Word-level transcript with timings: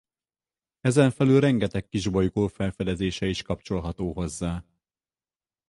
Ezenfelül 0.81 1.39
rengeteg 1.39 1.87
kisbolygó 1.87 2.47
felfedezése 2.47 3.25
is 3.27 3.41
kapcsolható 3.41 4.13
hozzá. 4.13 4.63